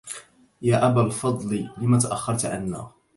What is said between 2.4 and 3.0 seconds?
عنا